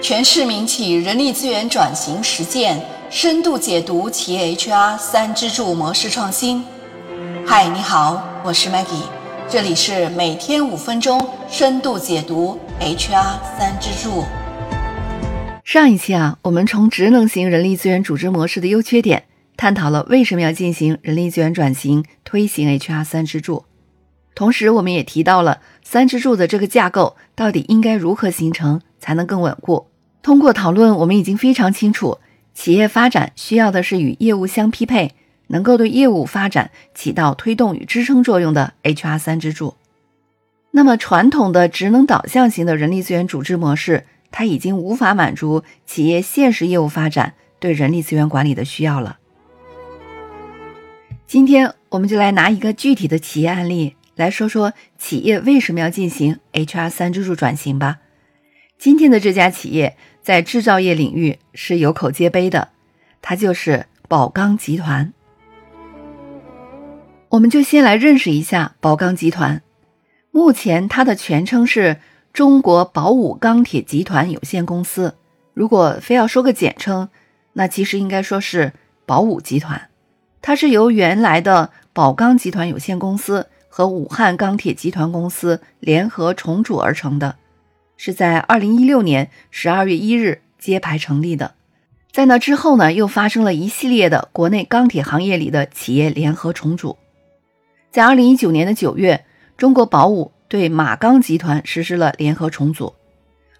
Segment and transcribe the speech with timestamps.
[0.00, 6.62] 全市民企人力资源转型实践深度解读企业 HR 三支柱模式创新。
[7.44, 9.02] 嗨，你好，我是 Maggie，
[9.48, 14.24] 这里是每天五分钟深度解读 HR 三支柱。
[15.64, 19.24] 上一期啊，我们从职能型人力资源组织模式的优缺点，
[19.56, 23.64] 探讨了为什么要进行人力资源转型，推行 HR 三支柱。
[24.36, 29.86] 同时，我们也提到了三支柱的这个架构到底应该如何形成才能更稳固。
[30.22, 32.18] 通过讨论，我们已经非常清楚，
[32.54, 35.14] 企业发展需要的是与业务相匹配，
[35.46, 39.74] 能够对业务发展起到推动与支撑作用的 HR 三支柱。
[40.70, 49.18] 那么，传统的职能导向型的人力资源组织模式，它已经无法满足企业现实业务发展对人力资源管理的需要了。
[51.26, 53.96] 今天，我们就来拿一个具体的企业案例。
[54.16, 57.98] 来说说企业为什么要进行 HR 三支柱转型吧。
[58.78, 62.68] 今天的这家企业在制造业领域是有口皆碑的，
[63.20, 65.12] 它就是宝钢集团。
[67.30, 69.62] 我们就先来认识一下宝钢集团。
[70.30, 71.96] 目前它的全称是
[72.32, 75.16] 中国宝武钢铁集团有限公司。
[75.54, 77.08] 如果非要说个简称，
[77.54, 78.72] 那其实应该说是
[79.04, 79.90] 宝武集团。
[80.40, 83.48] 它是由原来的宝钢集团有限公司。
[83.70, 87.36] 和武汉钢铁集团公司联合重组而成的，
[87.98, 91.52] 是在二零一六年十二月一日揭牌成立的。
[92.10, 96.96] 在那之后呢，又发生了一系列的国内钢铁行业里的企业联合重组。
[97.90, 99.24] 在二零一九年的九月，
[99.56, 102.94] 中国宝武对马钢集团实施了联合重组。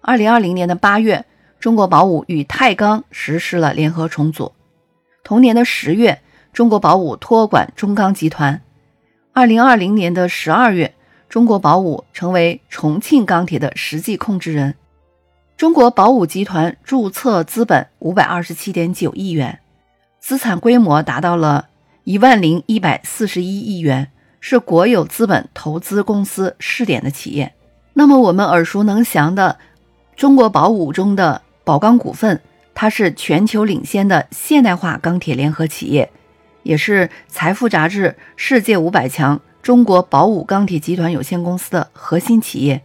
[0.00, 1.24] 二零二零年的八月，
[1.58, 4.52] 中国宝武与泰钢实施了联合重组。
[5.24, 6.20] 同年的十月，
[6.52, 8.62] 中国宝武托管中钢集团。
[9.32, 10.94] 二零二零年的十二月，
[11.28, 14.74] 中国宝武成为重庆钢铁的实际控制人。
[15.56, 19.58] 中国宝武集团注册资本五百二十七点九亿元，
[20.20, 21.68] 资产规模达到了
[22.04, 27.54] 一万零一百四十一亿元，是国有资本投资公司试点的企业。
[27.94, 29.58] 那么，我们耳熟能详的
[30.14, 32.40] 中国宝武中的宝钢股份，
[32.74, 36.10] 它是全球领先的现代化钢铁联合企业。
[36.62, 42.82] 也是《财富》杂志世界五百强中国宝武钢铁集团有限公司的核心企业。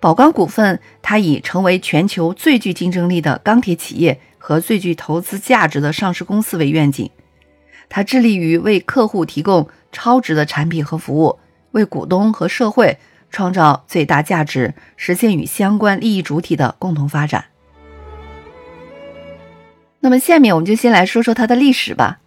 [0.00, 7.08] 宝钢股份，它以成为全球最具竞争力的钢铁企业和最具投资价值的上市公司为愿景。
[7.88, 11.38] 它致力于为客户提供超值的产品和服务，
[11.70, 12.98] 为股东和社会
[13.30, 17.44] 创造最大价值，实现与相关利益主体的共同发展。
[20.00, 22.18] 那么，下面我们就先来说说它的历史吧。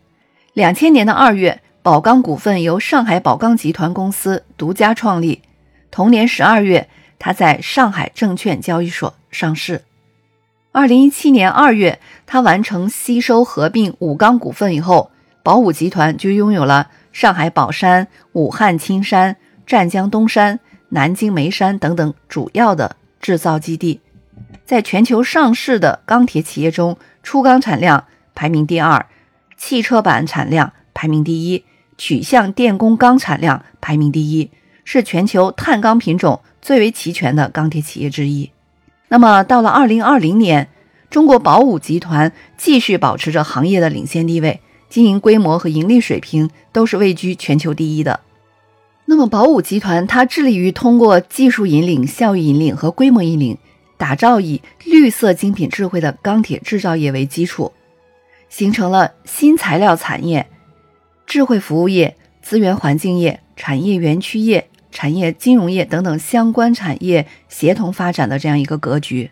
[0.54, 5.42] 两千年的二月，宝钢股份由上海宝钢集团公司独家创立。
[5.90, 9.82] 同年十二月，它在上海证券交易所上市。
[10.72, 15.10] 二零一七年二月，它完成吸收合并武钢股份以后，
[15.42, 19.36] 宝武集团就拥有了上海宝山、武汉青山、
[19.66, 24.00] 湛江东山、南京眉山等等主要的制造基地，
[24.64, 28.06] 在全球上市的钢铁企业中，出钢产量
[28.36, 29.08] 排名第二。
[29.58, 31.66] 汽车板产量排名第一，
[32.00, 34.50] 曲项电工钢产量排名第一，
[34.86, 38.50] 是全球碳钢品种最为齐全的钢铁企业之一。
[39.10, 40.70] 那么，到了二零二零年，
[41.10, 48.22] 中国宝武集团继续保持着行业的领先地位，经营规模和盈利水平都是位居全球第一的。
[49.06, 53.58] 那么，宝武集团它致力于通过技术引领、效益引领和规模引领，
[53.98, 57.74] 打造以绿色精品智慧的钢铁制造业为基础。
[58.48, 60.48] 形成了新材料产业、
[61.30, 69.30] 智慧服务业、资源环境业、产业园区业、产业金融业等等相关产业协同发展的这样一个格局。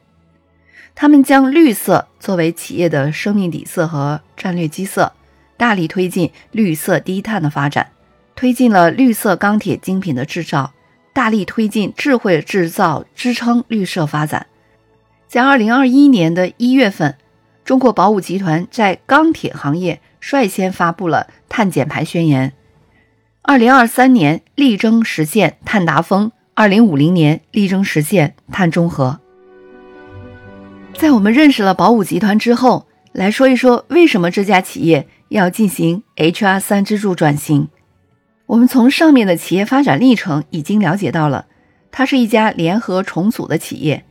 [0.94, 5.12] 他们将绿色作为企业的生命底色和战略基色，
[5.58, 7.90] 大力推进绿色低碳的发展，
[8.36, 10.74] 推进了绿色钢铁精品的制造，
[11.14, 14.46] 大力推进智慧制造，支撑绿色发展。
[15.28, 17.16] 在二零二一年的一月份。
[17.68, 22.54] 中国宝武集团在钢铁行业率先发布了碳减排宣言，
[23.42, 29.20] 二零二三年力争实现碳达峰，二零五零年力争实现碳中和。
[30.94, 37.68] 在我们认识了宝武集团之后，来说一说为什么这家企业要进行 HR 三支柱转型。
[38.46, 41.48] 我们从上面的企业发展历程已经了解到了，
[41.92, 44.06] 它是一家联合重组的企业，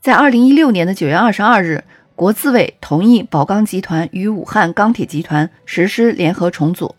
[0.00, 1.84] 在二零一六年的九月二十二日。
[2.16, 6.94] 国资委同意宝钢集团与武汉钢铁集团实施联合重组。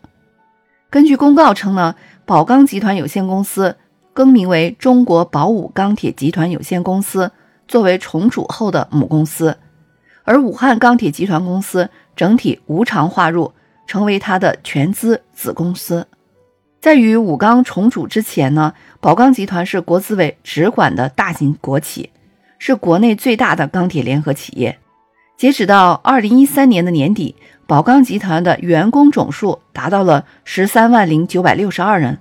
[0.90, 3.76] 根据公告称呢，宝钢集团有限公司
[4.14, 7.32] 更名为中国宝武钢铁集团有限公司，
[7.66, 9.58] 作为重组后的母公司，
[10.22, 13.52] 而武汉钢铁集团公司整体无偿划入，
[13.88, 16.06] 成为它的全资子公司。
[16.80, 22.10] 在与武钢重组之前呢，宝钢集团是国资委直管的大型国企，
[22.60, 24.78] 是国内最大的钢铁联合企业。
[25.38, 32.18] 截止到二零一三年的年底，宝钢集团的员工总数达到了十三万零九百六十二人。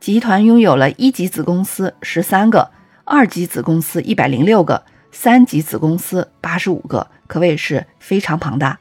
[0.00, 2.70] 集团拥有了一级子公司十三个，
[3.04, 8.78] 二级子公司一百零六个，三级子公司八十五个，可谓是非常庞大。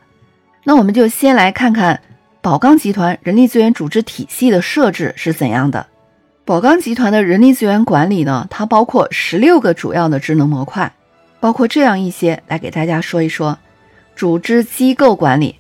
[0.63, 2.01] 那我们就先来看看
[2.41, 5.87] 宝钢集团人力资源组织体系的设置是怎样的。
[6.45, 10.93] 宝钢集团的人力资源管理呢，它包括十六个主要的职能模块，
[11.39, 13.57] 包括这样一些，来给大家说一说：
[14.15, 15.55] 组织机构管理、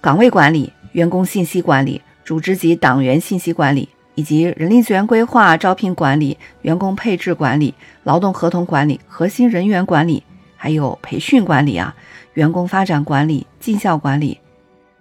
[0.00, 3.88] 岗位管理、员工信息管理、组织及党员信息管理。
[4.18, 10.22] 以及人力资源规划、招聘管理、员工配置管理、劳动合同管理、核心人员管理，
[10.56, 11.94] 还有培训管理啊，
[12.32, 14.40] 员工发展管理、绩效管理、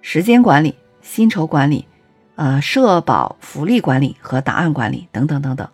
[0.01, 1.85] 时间管理、薪酬管理，
[2.35, 5.65] 呃，社保福利管理和档案管理等等等等。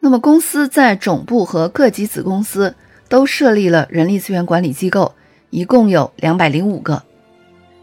[0.00, 2.74] 那么，公司在总部和各级子公司
[3.08, 5.14] 都设立了人力资源管理机构，
[5.50, 7.02] 一共有两百零五个。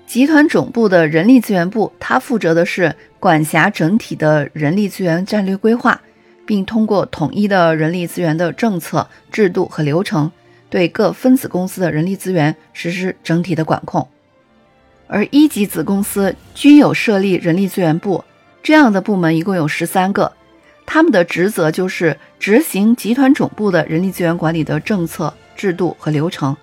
[0.06, 6.00] 集团总部的人力资源部，它负责的是管辖整体的人力资源战略规划，
[6.46, 10.32] 并通过统一的人力资源的政策、制度和流程，
[10.70, 14.08] 对各分子公司的人力资源实施整体的管控。
[15.08, 18.24] 而一级子公司均有设立人力资源部，
[18.62, 20.32] 这样的部门一共有十三个，
[20.86, 26.56] 他们的职责就是执行集团总部的人力资源管理的政策、制度和流程。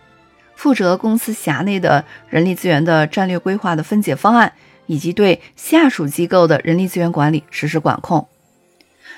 [0.54, 4.52] 负责公司辖内的人力资源的战略规划的分解方案，
[4.86, 8.28] 以及对下属机构的人力资源管理实施管控。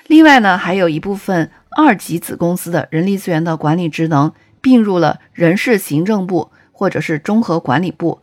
[0.06, 8.20] 另外呢，还有一部分二级子公司的人力资源的管理职能并入了人事行政部或者是综合管理部，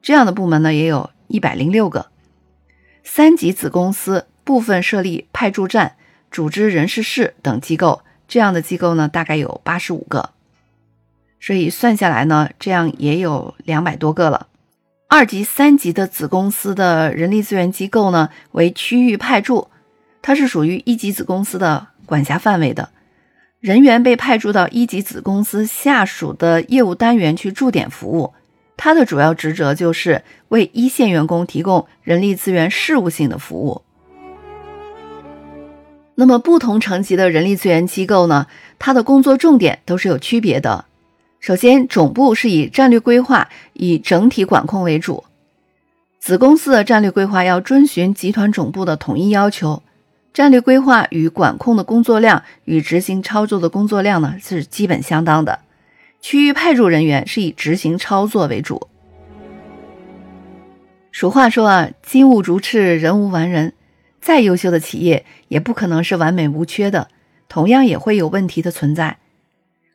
[0.00, 2.06] 这样的部门呢也有一百零六个。
[3.02, 5.96] 三级子公司部分设立派驻站、
[6.30, 10.30] 组织人事室等机构，这样的机构呢大概有八十五个。
[11.40, 14.46] 所以算下来呢，这样也有两百多个了。
[15.08, 19.68] 二级、三级的子公司的人力资源机构呢，为区域派驻，
[20.22, 22.90] 它是属于一级子公司的管辖范围的。
[23.58, 28.32] 人员被派驻到一级子公司下属的业务单元去驻点服务，
[28.76, 33.82] 它的主要职责就是为一线员工提供人力资源事务性的服务。
[36.20, 38.46] 那么不同层级的人力资源机构呢，
[38.78, 40.84] 它的工作重点都是有区别的。
[41.40, 45.24] 首先，总部是以战略规划、以整体管控为主。
[46.18, 49.82] 子公司的战略规划要遵循集团总部的统一要求，
[50.34, 55.60] 战略规划与管控的工作量与执行操作的工作量呢是基本相当的。
[56.20, 58.88] 区域派驻人员是以执行操作为主。
[61.12, 63.72] 俗话说啊，金无足赤，人无完人。
[64.20, 67.08] 再优秀的企业也不可能是完美无缺的，
[67.48, 69.18] 同样也会有问题的存在。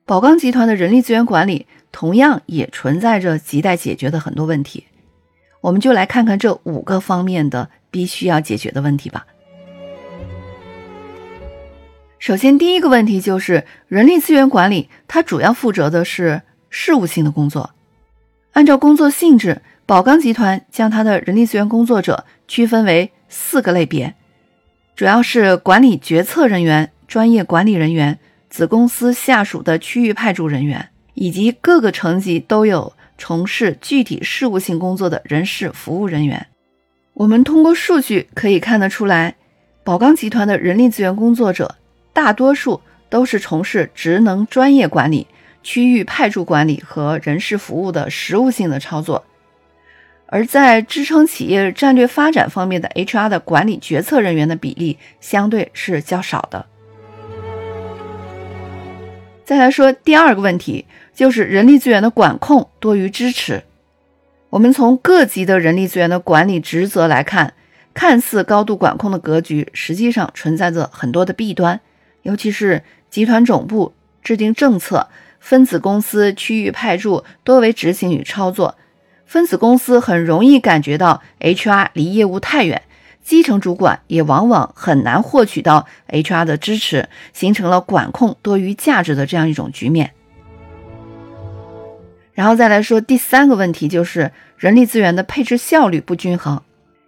[0.06, 4.86] 宝钢集团的人力资源管理同样也存在着亟待解决的很多问题，
[5.62, 9.25] 我们就来看看这五个方面的必须要解决的问题吧。
[12.19, 17.72] 首先，第一个问题就是人力资源管理，它主要负责的是事务性的工作。
[18.53, 24.15] 按照工作性质，宝钢集团将它的人力资源工作者区分为四个类别，
[24.96, 28.18] 主要是管理决策人员、专业管理人员。
[28.48, 36.48] 子公司下属的区域派驻人员，以及各个层级都有从事具体事务性工作的人事服务人员。
[37.15, 39.36] 我们通过数据可以看得出来，
[39.84, 41.75] 宝钢集团的人力资源工作者
[42.13, 45.27] 大多数都是从事职能专业管理、
[45.62, 49.25] 区域派驻管理和人事服务的实务性的操作，
[50.27, 56.65] 而在支撑企业战略发展方面的 HR 的管理决策人员的比例相对是较少的。
[59.44, 63.63] 再来说第二个问题，就是人力资源的管控多于支持。
[64.50, 67.53] 我们从各级的人力资源的管理职责来看，
[67.94, 71.79] 看似高度管控的格局，实际上存在着很多的弊端。
[72.24, 75.08] 尤其是集团总部制定政策，
[75.39, 78.75] 分子公司区域派驻多为执行与操作，
[79.25, 82.82] 分子公司很容易感觉到 HR 离业务太远。
[83.24, 90.12] 基层主管也往往很难获取到 HR 的支持，形成了管控多于价值的这样一种局面。
[92.34, 96.62] 然后再来说第三个问题，就是人力资源的配置效率不均衡。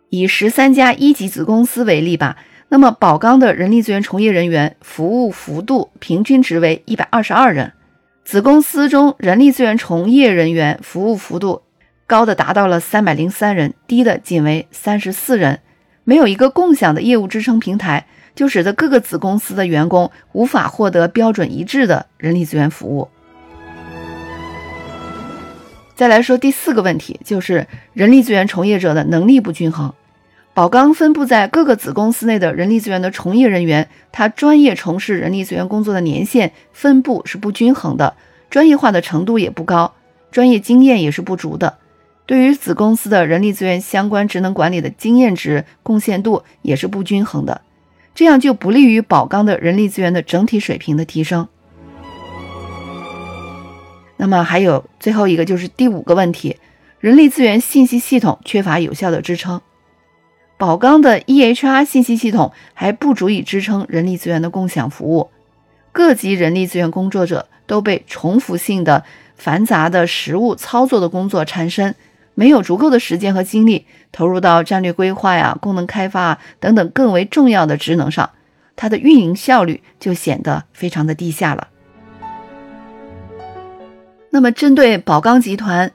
[0.09, 2.37] 以十三家一级子公司为例吧，
[2.69, 7.73] 那么宝钢的人力资源从业人员服务幅度平均值为一百二十二人，
[8.25, 11.61] 子公司中人力资源从业人员服务幅度
[12.07, 15.59] 高的达到了三百零三人，低的仅为三十四人。
[16.05, 23.09] 没有一个共享的业务支撑平台，就使得各个子公司的员工无法获得标准一致的人力资源服务。
[25.97, 29.93] 再来说第四个问题，就是人力资源从业者的能力不均衡。
[30.53, 38.15] 宝钢分布在各个子公司内的人力资源的从业人员，他专业从事人力资源工作的年限分布是不均衡的，
[38.49, 39.93] 专业化的程度也不高，
[40.31, 41.79] 专业经验也是不足的。
[42.27, 47.61] 对于子公司的人力资源相关职能管理的经验值贡献度也是不均衡的，
[48.13, 51.47] 这样就不利于宝钢的人力资源的整体水平的提升。
[54.17, 56.57] 那么还有最后一个就是第五个问题，
[56.99, 59.61] 人力资源信息系统缺乏有效的支撑，
[60.57, 65.29] 宝钢的 EHR 信息系统还不足以支撑人力资源的共享服务，
[65.93, 69.05] 各级人力资源工作者都被重复性的
[69.37, 71.95] 繁杂的实务操作的工作缠身。
[72.39, 78.29] 没有足够的时间和精力投入到战略规划呀、功能开发啊等等更为重要的职能上，
[78.75, 81.69] 它的运营效率就显得非常的低下了。
[84.29, 85.91] 那么，针对宝钢集团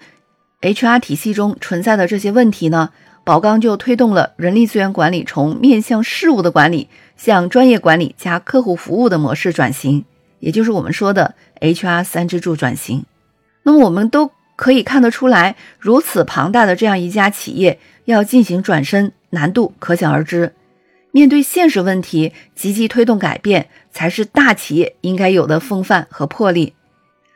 [0.63, 2.91] HR 体系中存在的这些问题呢，
[3.23, 10.05] 宝钢就推动了人力资源管理从面向事务的管理向专业管理加客户服务的模式转型，
[10.41, 13.05] 也就是我们说的 HR 三支柱转型。
[13.63, 14.33] 那么，我们都。
[14.57, 20.55] 可以看得出来，如此庞大的这样一家企业要进行转身，难度可想而知。
[21.11, 26.75] 面对现实问题，积极推动改变，才是大企业应该有的风范和魄力。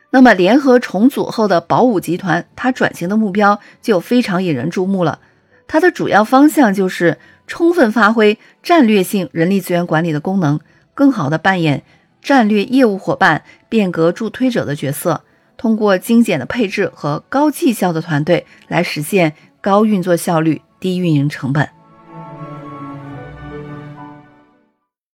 [0.09, 5.19] 那么，联合重组后的宝武集团，它转型的目标就非常引人注目了。
[5.67, 10.59] 它的主要方向就是充分发挥战略性人力资源管理的功能，
[10.95, 11.83] 更好地扮演
[12.21, 15.23] 战略业务伙伴、变革助推者的角色。
[15.57, 21.76] 通过精简的配置和高绩效的团队来实现高运作效率、低运营成本。